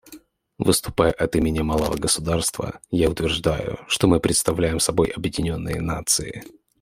Выступая 0.57 1.11
от 1.11 1.35
имени 1.35 1.59
малого 1.59 1.95
государства, 1.95 2.79
я 2.89 3.07
утверждаю, 3.07 3.81
что 3.87 4.07
мы 4.07 4.19
представляем 4.19 4.79
собой 4.79 5.09
объединенные 5.09 5.79
нации. 5.79 6.41